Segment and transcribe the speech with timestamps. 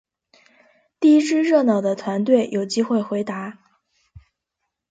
[0.99, 3.59] 第一支热闹的团队有机会回答。